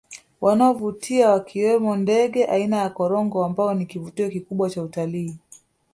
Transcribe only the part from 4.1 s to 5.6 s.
kikubwa cha utalii